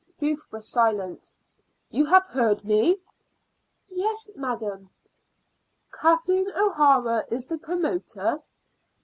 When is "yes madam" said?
3.87-4.89